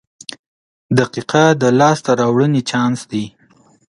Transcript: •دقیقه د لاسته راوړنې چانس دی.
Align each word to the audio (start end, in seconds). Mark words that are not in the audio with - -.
•دقیقه 0.97 1.43
د 1.61 1.63
لاسته 1.79 2.11
راوړنې 2.19 2.61
چانس 2.69 2.99
دی. 3.11 3.25